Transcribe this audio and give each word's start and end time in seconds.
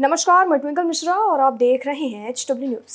नमस्कार, 0.00 0.46
मैं 0.48 0.58
ट्विंकल 0.60 0.82
मिश्रा 0.82 1.14
और 1.14 1.40
आप 1.40 1.52
देख 1.52 1.86
रहे 1.86 2.06
हैं 2.08 2.28
एच 2.28 2.46
डब्ल्यू 2.50 2.68
न्यूज़ 2.68 2.94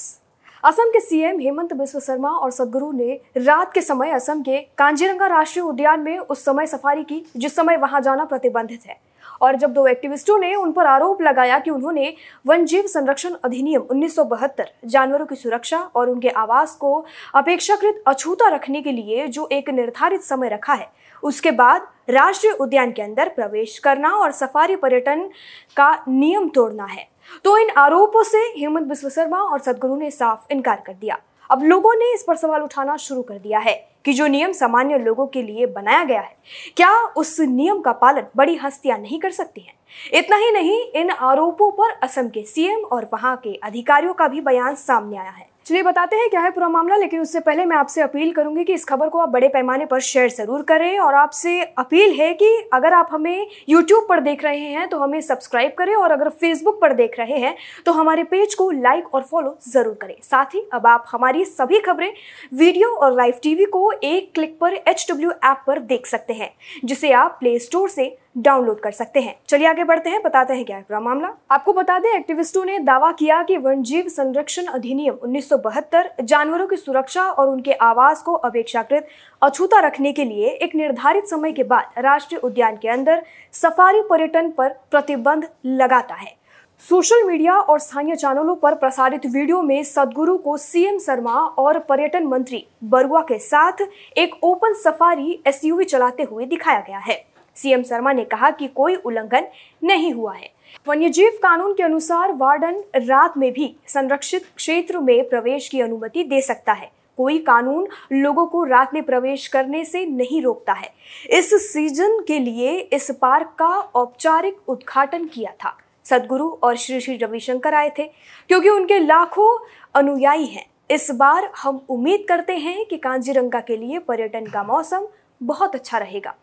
असम 0.63 0.89
के 0.89 0.99
सीएम 0.99 1.39
हेमंत 1.39 1.73
बिस्व 1.73 1.99
शर्मा 1.99 2.29
और 2.29 2.51
सदगुरु 2.51 2.91
ने 2.91 3.19
रात 3.37 3.73
के 3.73 3.81
समय 3.81 4.11
असम 4.11 4.41
के 4.41 4.61
कांजीरंगा 4.77 5.27
राष्ट्रीय 5.27 5.65
उद्यान 5.65 5.99
में 5.99 6.17
उस 6.17 6.43
समय 6.45 6.67
सफारी 6.67 7.03
की, 7.03 7.21
जिस 7.37 7.55
समय 7.55 7.77
वहाँ 7.77 8.01
जाना 8.01 8.25
प्रतिबंधित 8.25 8.85
है। 8.85 8.97
और 9.41 9.55
जब 9.55 9.73
दो 9.73 9.85
एक्टिविस्टों 9.87 10.37
ने 10.37 10.53
उन 10.55 10.71
पर 10.71 10.85
आरोप 10.85 11.21
लगाया 11.21 11.59
कि 11.59 11.71
उन्होंने 11.71 12.13
वन 12.45 12.65
जीव 12.65 12.87
संरक्षण 12.87 13.35
अधिनियम 13.43 13.81
1972 13.81 14.65
जानवरों 14.85 15.25
की 15.25 15.35
सुरक्षा 15.35 15.79
और 15.95 16.09
उनके 16.09 16.29
आवास 16.29 16.75
को 16.75 17.05
अपेक्षाकृत 17.35 18.03
अछूता 18.07 18.49
रखने 18.49 18.81
के 18.81 18.91
लिए 18.91 19.27
जो 19.27 19.47
एक 19.51 19.69
निर्धारित 19.69 20.21
समय 20.21 20.49
रखा 20.49 20.73
है, 20.73 20.87
उसके 21.23 21.51
बाद 21.51 21.87
राष्ट्रीय 22.09 22.53
उद्यान 22.53 22.91
के 22.91 23.01
अंदर 23.01 23.29
प्रवेश 23.29 23.77
करना 23.79 24.09
और 24.09 24.31
सफारी 24.31 24.75
पर्यटन 24.75 25.29
का 25.77 25.91
नियम 26.07 26.49
तोड़ना 26.49 26.85
है। 26.85 27.07
तो 27.43 27.57
इन 27.57 27.69
आरोपों 27.77 28.23
से 28.23 28.37
हेमंत 28.37 28.87
बिस्व 28.87 29.09
शर्मा 29.09 29.41
और 29.41 29.59
सदगुरु 29.59 29.95
ने 29.95 30.11
साफ़ 30.11 30.51
इनकार 30.51 30.83
कर 30.87 30.93
दिया। 30.93 31.19
अब 31.49 31.63
लोगों 31.63 31.93
ने 31.95 32.13
इस 32.13 32.23
पर 32.27 32.35
सवाल 32.35 32.61
उठाना 32.61 32.97
शुरू 32.97 33.21
कर 33.21 33.37
दिया 33.37 33.59
है। 33.59 33.94
कि 34.05 34.13
जो 34.13 34.27
नियम 34.27 34.51
सामान्य 34.51 34.97
लोगों 34.97 35.27
के 35.27 35.41
लिए 35.41 35.65
बनाया 35.65 36.03
गया 36.03 36.21
है, 36.21 36.35
क्या 36.77 37.03
उस 37.03 37.39
नियम 37.39 37.81
का 37.81 37.91
पालन 37.91 38.23
बड़ी 38.37 38.55
हस्तियाँ 38.55 38.97
नहीं 38.97 39.19
कर 39.19 39.31
सकती 39.31 39.61
हैं? 39.61 39.73
इतना 40.13 40.37
ही 40.37 40.51
नहीं, 40.51 40.91
इन 40.91 41.09
आरोपों 41.09 41.71
पर 41.71 41.91
असम 42.03 42.29
के 42.29 42.43
सीएम 42.43 42.79
और 42.79 43.09
वहाँ 43.13 43.35
के 43.37 43.53
अधिकारियों 43.53 44.13
का 44.13 44.27
भी 44.27 44.41
बयान 44.41 44.75
सामने 44.75 45.17
आया 45.17 45.31
है। 45.31 45.54
चलिए 45.65 45.81
बताते 45.83 46.15
हैं 46.15 46.29
क्या 46.29 46.41
है 46.41 46.49
पूरा 46.51 46.67
मामला, 46.69 46.95
लेकिन 46.95 47.19
उससे 47.19 47.39
पहले 47.39 47.63
मैं 47.65 47.75
आपसे 47.75 48.01
अपील 48.01 48.31
करूँगी 48.31 48.63
कि 48.63 48.73
इस 48.73 48.83
खबर 48.85 49.09
को 49.09 49.19
आप 49.19 49.29
बड़े 49.29 49.47
पैमाने 49.47 49.85
पर 49.85 49.99
शेयर 49.99 50.29
ज़रूर 50.29 50.61
करें 50.63 50.99
और 50.99 51.13
आपसे 51.15 51.61
अपील 51.79 52.11
है 52.19 52.33
कि 52.33 52.49
अगर 52.73 52.93
आप 52.93 53.07
हमें 53.11 53.47
यूट्यूब 53.69 54.05
पर 54.09 54.19
देख 54.19 54.43
रहे 54.43 54.59
हैं 54.59 54.87
तो 54.89 54.97
हमें 54.99 55.19
सब्सक्राइब 55.21 55.71
करें 55.77 55.93
और 55.95 56.11
अगर 56.11 56.29
फेसबुक 56.31 56.79
पर 56.81 56.93
देख 56.93 57.17
रहे 57.19 57.37
हैं 57.39 57.55
तो 57.85 57.91
हमारे 57.91 58.23
पेज 58.25 58.53
को 58.53 58.69
लाइक 58.71 59.13
और 59.15 59.23
फॉलो 59.23 59.57
ज़रूर 59.67 59.93
करें। 60.01 60.15
साथ 60.23 60.53
ही 60.55 60.63
अब 60.73 60.85
आप 60.87 61.05
हमारी 61.07 61.45
सभी 61.45 61.79
खबरें 61.79 62.11
वीडियो 62.53 62.89
और 62.89 63.15
लाइव 63.15 63.39
टीवी 63.43 63.65
को 63.67 63.91
एक 63.93 64.31
क्लिक 64.35 64.57
पर 64.61 64.75
HW 64.89 65.31
ऐप 65.31 65.63
पर 65.67 65.79
देख 65.81 66.05
सकते 66.07 66.33
हैं, 66.33 66.51
जिसे 66.85 67.11
आप 67.13 67.37
प्ले 67.39 67.57
स्टोर 67.59 67.89
से 67.89 68.15
डाउनलोड 68.37 68.79
कर 68.79 68.91
सकते 68.91 69.21
हैं। 69.21 69.35
चलिए 69.47 69.67
आगे 69.67 69.83
बढ़ते 69.83 70.09
हैं, 70.09 70.21
बताते 70.23 70.53
हैं 70.53 70.65
क्या 70.65 70.77
है 70.77 70.83
पूरा 70.83 70.99
मामला। 70.99 71.29
आपको 71.51 71.73
बता 71.73 71.97
दें, 71.99 72.09
एक्टिविस्टों 72.09 72.63
ने 72.65 72.77
दावा 72.79 73.11
किया 73.11 73.41
कि 73.43 73.57
वन्यजीव 73.57 74.07
संरक्षण 74.07 74.65
अधिनियम 74.65 75.15
1972 75.23 76.09
जानवरों 76.21 76.67
की 76.67 76.75
सुरक्षा 76.75 77.23
और 77.23 77.49
उनके 77.49 77.73
आवास 77.73 78.21
को 78.21 78.33
अपेक्षाकृत 78.33 79.07
अछूता 79.41 79.79
रखने 79.79 80.13
के 80.13 80.23
लिए 80.23 80.47
एक 80.47 80.75
निर्धारित 80.75 81.27
समय 81.27 81.51
के 81.51 81.63
बाद 81.63 81.91
राष्ट्रीय 81.97 82.39
उद्यान 82.39 82.77
के 82.77 82.87
अंदर 82.87 83.23
सफारी 83.53 84.01
पर्यटन 84.01 84.49
पर 84.49 84.69
प्रतिबंध 84.91 85.47
लगाता 85.65 86.15
है। 86.15 86.33
सोशल 86.81 87.23
मीडिया 87.23 87.53
और 87.53 87.79
स्थानीय 87.79 88.15
चैनलों 88.15 88.55
पर 88.55 88.75
प्रसारित 88.75 89.25
वीडियो 89.25 89.61
में 89.61 89.83
सदगुरु 89.83 90.37
को 90.37 90.57
सीएम 90.57 90.97
शर्मा 90.99 91.33
और 91.33 91.79
पर्यटन 91.79 92.25
मंत्री 92.25 92.65
बरुआ 92.83 93.21
के 93.21 93.37
साथ 93.39 93.85
एक 94.17 94.35
ओपन 94.43 94.73
सफारी 94.73 95.39
एसयूवी 95.47 95.85
चलाते 95.85 96.23
हुए 96.23 96.45
दिखाया 96.45 96.79
गया 96.79 96.97
है। 96.97 97.34
सीएम 97.55 97.83
शर्मा 97.83 98.13
ने 98.13 98.23
कहा 98.23 98.49
कि 98.51 98.67
कोई 98.67 98.95
उल्लंघन 98.95 99.47
नहीं 99.83 100.13
हुआ 100.13 100.33
है। 100.33 100.49
वन्यजीव 100.87 101.37
कानून 101.43 101.73
के 101.73 101.83
अनुसार 101.83 102.31
वार्डन 102.31 102.83
रात 102.95 103.37
में 103.37 103.51
भी 103.53 103.75
संरक्षित 103.87 104.45
क्षेत्र 104.55 104.99
में 104.99 105.29
प्रवेश 105.29 105.69
की 105.69 105.81
अनुमति 105.81 106.23
दे 106.23 106.41
सकता 106.41 106.73
है। 106.73 106.91
कोई 107.17 107.37
कानून 107.37 107.87
लोगों 108.11 108.45
को 108.45 108.63
रात 108.63 108.93
में 108.93 109.03
प्रवेश 109.03 109.47
करने 109.47 109.85
से 109.85 110.05
नहीं 110.05 110.41
रोकता 110.41 110.73
है। 110.73 110.93
इस 111.29 111.53
सीज़न 111.73 112.19
के 112.27 112.39
लिए 112.39 112.77
इस 112.93 113.11
पार्क 113.11 113.55
का 113.59 113.67
औपचारिक 113.67 114.69
उद्घाटन 114.69 115.25
किया 115.25 115.51
था। 115.51 115.77
सदगुरु 116.05 116.49
और 116.63 116.75
श्री 116.75 116.99
श्री 116.99 117.17
रविशंकर 117.17 117.73
आए 117.73 117.91
थे, 117.99 118.03
क्योंकि 118.47 118.69
उनके 118.69 118.99
लाखों 118.99 119.57
अनुयायी 119.95 120.45
हैं। 120.45 120.65
इस 120.91 121.11
बार 121.11 121.51
हम 121.57 121.85
उम्मीद 121.89 122.25
करते 122.29 122.57
हैं 122.57 122.85
कि 122.85 122.97
कांजीरंगा 122.97 123.59
के 123.59 123.77
लिए 123.77 123.99
पर्यटन 123.99 124.45
का 124.45 124.63
मौसम 124.63 125.07
बहुत 125.43 125.75
अच्छा 125.75 125.97
रहेगा। 125.97 126.35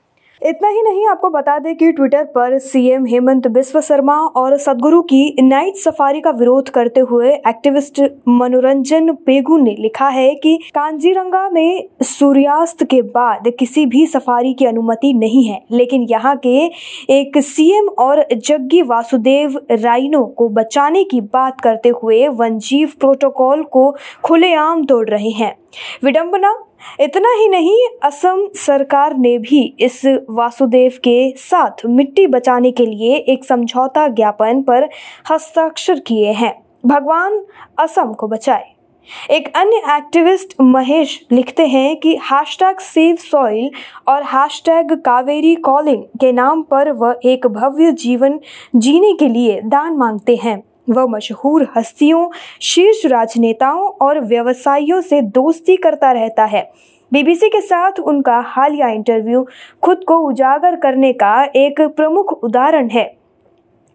इतना 0.45 0.69
ही 0.69 0.83
नहीं, 0.83 1.07
आपको 1.07 1.29
बता 1.31 1.59
दें 1.59 1.75
कि 1.77 1.91
ट्विटर 1.93 2.25
पर 2.25 2.59
सीएम 2.59 3.05
हेमंत 3.07 3.47
बिस्व 3.47 3.81
शर्मा 3.81 4.15
और 4.37 4.57
सदगुरु 4.57 5.01
की 5.03 5.37
नाइट 5.43 5.77
सफारी 5.77 6.21
का 6.21 6.31
विरोध 6.31 6.69
करते 6.69 7.01
हुए 7.01 7.33
एक्टिविस्ट 7.49 8.01
मनोरंजन 8.29 9.13
पेगू 9.27 9.57
ने 9.57 9.75
लिखा 9.79 10.09
है 10.09 10.35
कि 10.35 10.57
कांजीरंगा 10.75 11.49
में 11.51 11.89
सूर्यास्त 12.03 12.85
के 12.85 13.01
बाद 13.03 13.51
किसी 13.59 13.87
भी 13.87 14.07
सफारी 14.07 14.55
की 14.55 14.67
अनुमति 14.67 15.13
नहीं 15.13 15.45
है। 15.45 15.63
लेकिन 15.71 16.07
यहाँ 16.11 16.37
के 16.37 16.57
एक 17.11 17.39
सीएम 17.39 17.89
और 17.99 18.27
जग्गी 18.37 18.83
वासुदेव 18.83 19.61
राइनो 19.71 20.25
को 20.27 20.49
बचाने 20.49 21.05
की 21.05 21.21
बात 21.21 21.61
करते 21.61 21.89
हुए 21.89 22.27
वनजीव 22.29 22.93
प्रोटोकॉल 23.01 23.63
को 23.63 23.91
खुलेआम 24.25 24.85
तोड़ 24.85 25.09
रहे 25.09 25.31
हैं। 25.31 25.55
विडंबना 26.05 26.53
इतना 27.01 27.29
ही 27.29 27.49
नहीं, 27.49 27.87
असम 28.03 28.49
सरकार 28.55 29.17
ने 29.17 29.39
भी 29.39 29.77
इस 29.81 30.03
वासुदेव 30.31 30.93
के 30.97 31.35
साथ 31.37 31.87
मिट्टी 31.87 32.27
बचाने 32.27 32.71
के 32.71 32.87
लिए 32.87 33.17
एक 33.17 33.45
समझौता 33.45 34.09
ज्ञापन 34.09 34.63
पर 34.63 34.89
हस्ताक्षर 35.31 35.99
किए 35.99 36.33
हैं। 36.33 36.63
भगवान 36.87 37.45
असम 37.79 38.13
को 38.13 38.29
बचाए। 38.29 38.73
एक 39.31 39.57
अन्य 39.57 39.77
एक्टिविस्ट 39.77 40.55
महेश 40.61 41.27
लिखते 41.33 41.67
हैं 41.67 41.97
कि 41.97 42.17
हैशटैग 42.17 42.77
सेव 42.77 43.17
सॉइल 43.17 43.71
और 44.09 44.23
हैशटैग 44.23 44.93
कावेरी 44.93 45.55
कॉलिंग 45.55 46.03
के 46.03 46.33
नाम 46.33 46.63
पर 46.63 46.93
वह 46.93 47.17
एक 47.25 47.47
भव्य 47.47 47.93
जीवन 47.93 48.41
जीने 48.77 49.13
के 49.13 49.29
लिए 49.29 49.61
दान 49.61 49.97
मांगते 49.97 50.37
हैं। 50.37 50.72
वह 50.91 51.07
मशहूर 51.07 51.69
हस्तियों, 51.77 52.29
शीर्ष 52.63 53.07
राजनेताओं 53.07 53.89
और 53.89 54.21
व्यवसायियों 54.21 55.01
से 55.01 55.23
दोस्ती 55.23 55.77
करता 55.77 56.13
रहता 56.13 56.45
है। 56.45 56.73
बीबीसी 57.13 57.49
के 57.49 57.61
साथ 57.61 57.93
उनका 58.01 58.39
हालिया 58.47 58.89
इंटरव्यू 58.89 59.47
खुद 59.83 60.05
को 60.09 60.19
उजागर 60.19 60.77
करने 60.77 61.13
का 61.13 61.45
एक 61.45 61.81
प्रमुख 61.81 62.33
उदाहरण 62.33 62.89
है। 62.89 63.22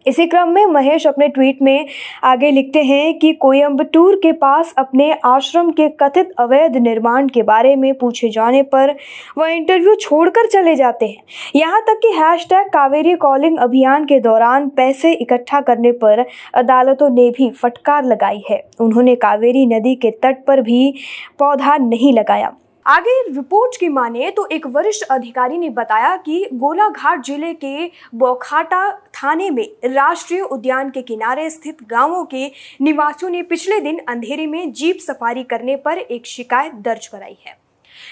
इसी 0.08 0.26
क्रम 0.28 0.50
में 0.50 0.66
महेश 0.66 1.06
अपने 1.08 1.28
ट्वीट 1.28 1.62
में 1.62 1.86
आगे 2.24 2.52
लिखते 2.52 2.84
हैं 2.84 3.18
कि 3.20 3.32
कोयम्बटूर 3.34 4.16
के 4.16 4.32
पास 4.32 4.74
अपने 4.78 5.12
आश्रम 5.26 5.72
के 5.72 5.88
कथित 6.02 6.32
अवैध 6.40 6.76
निर्माण 6.78 7.28
के 7.28 7.44
बारे 7.44 7.76
में 7.76 7.94
पूछे 7.94 8.30
जाने 8.30 8.62
पर 8.66 8.96
वह 9.38 9.50
इंटरव्यू 9.50 9.96
छोड़कर 9.96 10.48
चले 10.48 10.76
जाते 10.76 11.08
हैं। 11.08 11.24
यहाँ 11.56 11.82
तक 11.82 12.00
कि 12.02 12.12
हैशटैग 12.12 12.68
कावेरी 12.68 13.16
कॉलिंग 13.16 13.58
अभियान 13.58 14.06
के 14.06 14.20
दौरान 14.20 14.70
पैसे 14.70 15.12
इकट्ठा 15.14 15.62
करने 15.62 15.92
पर 15.92 16.26
अदालतों 16.54 17.10
ने 17.10 17.30
भी 17.30 17.50
फटकार 17.52 18.06
लगाई 18.06 18.44
है। 18.50 18.64
उन्होंने 18.80 19.16
कावेरी 19.16 19.66
नदी 19.66 19.96
के 19.96 20.12
तट 20.24 20.46
पर 20.48 20.62
भी 20.62 20.94
पौधा 21.40 21.78
नहीं 21.78 22.14
लगाया। 22.14 22.54
आगे 22.88 23.22
रिपोर्ट 23.28 23.80
की 23.80 23.88
माने 23.90 24.30
तो 24.32 24.48
एक 24.52 24.66
वरिष्ठ 24.68 25.04
अधिकारी 25.04 25.58
ने 25.58 25.70
बताया 25.70 26.16
कि 26.18 26.48
गोलाघाट 26.54 27.26
ज़िले 27.26 27.54
के 27.54 27.86
बोखाटा 28.16 28.92
थाने 29.16 29.50
में 29.50 29.68
राष्ट्रीय 29.86 30.42
उद्यान 30.42 30.90
के 30.90 31.02
किनारे 31.02 31.50
स्थित 31.50 31.84
गाँवों 31.90 32.24
के 32.26 32.46
निवासियों 32.82 33.32
ने 33.32 33.42
पिछले 33.42 33.80
दिन 33.80 34.00
अंधेरे 34.10 34.48
में 34.48 34.72
जीप 34.74 35.00
सफारी 35.02 35.44
करने 35.44 35.76
पर 35.76 35.98
एक 35.98 36.26
शिकायत 36.26 36.74
दर्ज 36.76 37.08
कराई 37.08 37.38
है। 37.48 37.58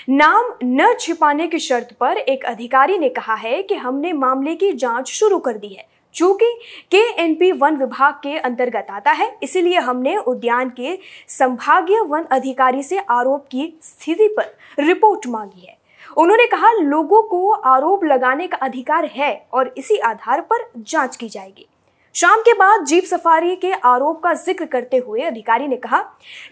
नाम 0.09 0.53
न 0.64 0.94
छिपाने 1.00 1.47
की 1.47 1.59
शर्त 1.59 1.96
पर 2.00 2.18
एक 2.18 2.46
अधिकारी 2.46 2.97
ने 2.97 3.09
कहा 3.09 3.35
है 3.35 3.62
कि 3.64 3.75
हमने 3.75 4.14
मामले 4.14 4.56
की 4.56 4.72
जाँच 4.74 5.09
शुरू 5.09 5.40
कर 5.40 5.58
दी 5.58 5.74
है। 5.74 5.85
चूँकि 6.16 6.52
के 6.92 7.02
एन 7.22 7.34
पी 7.36 7.52
वन 7.52 7.76
विभाग 7.76 8.14
के 8.14 8.38
अंतर्गत 8.40 8.88
आता 8.90 9.12
है, 9.12 9.38
इसीलिए 9.44 9.80
हमने 9.80 10.16
उद्यान 10.18 10.70
के 10.70 10.98
संभागीय 11.30 12.02
वन 12.02 12.24
अधिकारी 12.31 12.84
से 12.84 13.00
आरोप 13.00 13.46
की 13.52 13.74
स्थिति 13.81 14.28
पर 14.38 14.56
रिपोर्ट 14.80 15.28
मांगी 15.28 15.66
है। 15.66 15.78
उन्होंने 16.18 16.46
कहा, 16.48 16.72
लोगों 16.74 17.22
को 17.22 17.52
आरोप 17.52 18.03
लगाने 18.03 18.48
का 18.48 18.58
अधिकार 18.58 19.06
है 19.06 19.48
और 19.53 19.74
इसी 19.78 19.98
आधार 19.98 20.42
पर 20.42 20.70
जाँच 20.78 21.16
की 21.16 21.30
जाएगी। 21.30 21.68
शाम 22.16 22.42
के 22.42 22.53
बाद 22.53 22.84
जीप 22.86 23.03
सफारी 23.03 23.56
के 23.56 23.72
आरोप 23.86 24.20
का 24.20 24.34
ज़िक्र 24.34 24.66
करते 24.66 24.97
हुए 24.97 25.22
अधिकारी 25.22 25.67
ने 25.67 25.76
कहा, 25.78 26.00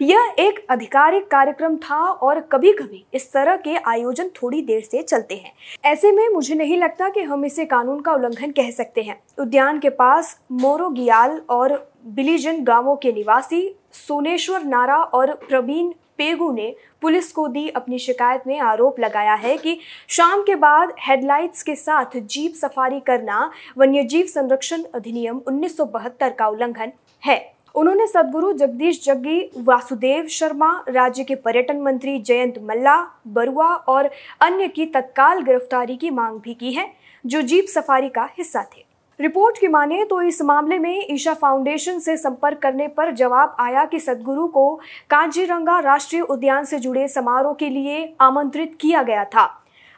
यह 0.02 0.34
एक 0.38 0.58
आधिकारिक 0.70 1.26
कार्यक्रम 1.26 1.76
था 1.76 1.98
और 1.98 2.40
कभी 2.52 2.72
कभी 2.72 3.04
इस 3.14 3.30
तरह 3.32 3.56
के 3.56 3.76
आयोजन 3.86 4.28
थोड़ी 4.36 4.60
देर 4.62 4.82
से 4.82 5.02
चलते 5.02 5.34
हैं। 5.34 5.52
ऐसे 5.84 6.12
में 6.12 6.28
मुझे 6.28 6.54
नहीं 6.54 6.76
लगता 6.78 7.08
कि 7.08 7.22
हम 7.22 7.44
इसे 7.44 7.64
कानून 7.64 8.00
का 8.00 8.12
उल्लंघन 8.12 8.50
कह 8.50 8.70
सकते 8.72 9.02
हैं। 9.02 9.20
उद्यान 9.38 9.78
के 9.78 9.90
पास 9.90 10.38
मोरोगियाल 10.52 11.40
और 11.50 11.78
बिलीजन 12.06 12.62
गाँवों 12.64 12.96
के 12.96 13.12
निवासी 13.12 13.68
सोनेश्वर 13.98 14.64
नारा 14.64 14.96
और 14.96 15.32
प्रवीण 15.48 15.92
पेगू 16.18 16.52
ने 16.52 16.76
पुलिस 17.02 17.32
को 17.32 17.48
दी 17.48 17.68
अपनी 17.68 17.98
शिकायत 17.98 18.42
में 18.46 18.60
आरोप 18.60 19.00
लगाया 19.00 19.34
है 19.34 19.56
कि 19.56 19.78
शाम 20.08 20.42
के 20.42 20.54
बाद 20.54 20.92
हेडलाइट्स 21.00 21.62
के 21.62 21.74
साथ 21.74 22.16
जीप 22.16 22.54
सफारी 22.54 23.00
करना 23.00 23.50
वन्यजीव 23.78 24.26
संरक्षण 24.26 24.82
अधिनियम 24.94 25.40
1972 25.48 26.36
का 26.38 26.48
उल्लंघन 26.48 26.92
है। 27.24 27.54
उन्होंने 27.74 28.06
सदगुरु 28.06 28.52
जगदीश 28.52 29.04
जग्गी, 29.04 29.50
वासुदेव 29.58 30.26
शर्मा, 30.26 30.84
राज्य 30.88 31.24
के 31.24 31.34
पर्यटन 31.34 31.80
मंत्री 31.80 32.18
जयंत 32.18 32.54
मल्ला, 32.62 33.20
बरुआ 33.26 33.74
और 33.74 34.10
अन्य 34.40 34.68
की 34.68 34.86
तत्काल 34.86 35.42
गिरफ्तारी 35.42 35.96
की 35.96 36.10
मांग 36.10 36.40
भी 36.40 36.54
की 36.54 36.72
है, 36.72 36.92
जो 37.26 37.42
जीप 37.42 37.64
सफारी 37.64 38.08
का 38.08 38.28
हिस्सा 38.38 38.62
थे। 38.62 38.93
रिपोर्ट 39.18 39.58
की 39.58 39.68
माने 39.68 40.04
तो 40.04 40.20
इस 40.22 40.40
मामले 40.42 40.78
में 40.78 41.06
ईशा 41.10 41.34
फाउंडेशन 41.34 41.98
से 41.98 42.16
संपर्क 42.16 42.58
करने 42.58 42.88
पर 42.88 43.10
जवाब 43.10 43.56
आया 43.60 43.84
कि 43.84 44.00
सदगुरु 44.00 44.46
को 44.46 44.74
कांजीरंगा 45.10 45.78
राष्ट्रीय 45.80 46.22
उद्यान 46.22 46.64
से 46.64 46.78
जुड़े 46.78 47.06
समारोह 47.08 47.54
के 47.54 47.68
लिए 47.68 48.14
आमंत्रित 48.20 48.76
किया 48.80 49.02
गया 49.02 49.24
था। 49.24 49.44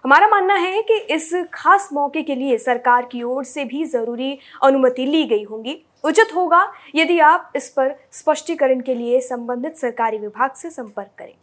हमारा 0.05 0.27
मानना 0.29 0.55
है 0.55 0.83
कि 0.83 0.99
इस 1.15 1.33
खास 1.55 1.89
मौके 1.93 2.23
के 2.23 2.35
लिए 2.35 2.59
सरकार 2.59 3.09
की 3.13 3.23
ओर 3.23 3.45
से 3.45 3.65
भी 3.65 3.85
ज़रूरी 3.85 4.39
अनुमति 4.65 5.07
ली 5.07 5.25
गई 5.25 5.43
होगी। 5.45 5.83
उचित 6.05 6.35
होगा 6.35 6.63
यदि 6.95 7.19
आप 7.21 7.53
इस 7.57 7.69
पर 7.69 7.95
स्पष्टीकरण 8.13 8.81
के 8.81 8.95
लिए 8.95 9.21
संबंधित 9.21 9.77
सरकारी 9.77 10.19
विभाग 10.19 10.53
से 10.53 10.71
संपर्क 10.71 11.11
करें। 11.19 11.35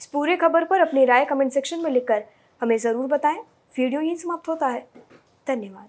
इस 0.00 0.06
पूरे 0.06 0.36
खबर 0.36 0.64
पर 0.64 0.80
अपनी 0.80 1.04
राय 1.04 1.24
कमेंट 1.24 1.52
सेक्शन 1.52 1.82
में 1.82 1.90
लिखकर 1.90 2.24
हमें 2.60 2.76
ज़रूर 2.78 3.06
बताएँ। 3.08 3.38
वीडियो 3.78 4.00
यही 4.00 4.16
समाप्त 4.16 4.48
होता 4.48 4.66
है। 4.66 4.86
धन्यवाद। 5.46 5.88